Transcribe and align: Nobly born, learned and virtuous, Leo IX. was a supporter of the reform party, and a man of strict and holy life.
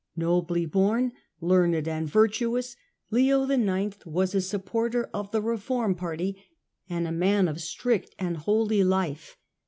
Nobly 0.15 0.65
born, 0.65 1.11
learned 1.41 1.87
and 1.87 2.07
virtuous, 2.09 2.75
Leo 3.11 3.47
IX. 3.47 4.03
was 4.03 4.33
a 4.33 4.41
supporter 4.41 5.07
of 5.13 5.29
the 5.29 5.43
reform 5.43 5.93
party, 5.93 6.43
and 6.89 7.07
a 7.07 7.11
man 7.11 7.47
of 7.47 7.61
strict 7.61 8.15
and 8.17 8.37
holy 8.37 8.83
life. 8.83 9.37